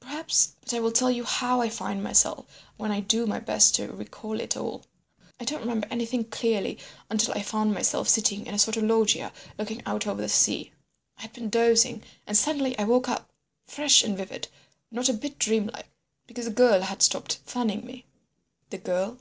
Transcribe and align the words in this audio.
Perhaps—But 0.00 0.74
I 0.74 0.80
will 0.80 0.92
tell 0.92 1.10
you 1.10 1.24
how 1.24 1.62
I 1.62 1.70
find 1.70 2.04
myself 2.04 2.44
when 2.76 2.92
I 2.92 3.00
do 3.00 3.26
my 3.26 3.40
best 3.40 3.74
to 3.76 3.90
recall 3.90 4.38
it 4.38 4.54
all. 4.54 4.84
I 5.40 5.46
don't 5.46 5.62
remember 5.62 5.88
anything 5.90 6.24
clearly 6.24 6.76
until 7.08 7.32
I 7.32 7.40
found 7.40 7.72
myself 7.72 8.06
sitting 8.06 8.44
in 8.46 8.52
a 8.52 8.58
sort 8.58 8.76
of 8.76 8.82
loggia 8.82 9.32
looking 9.56 9.80
out 9.86 10.06
over 10.06 10.20
the 10.20 10.28
sea. 10.28 10.72
I 11.16 11.22
had 11.22 11.32
been 11.32 11.48
dozing, 11.48 12.02
and 12.26 12.36
suddenly 12.36 12.78
I 12.78 12.84
woke 12.84 13.08
up—fresh 13.08 14.02
and 14.04 14.18
vivid—not 14.18 15.08
a 15.08 15.14
bit 15.14 15.38
dreamlike—because 15.38 16.44
the 16.44 16.50
girl 16.50 16.82
had 16.82 17.00
stopped 17.00 17.38
fanning 17.46 17.86
me." 17.86 18.04
"The 18.68 18.76
girl?" 18.76 19.16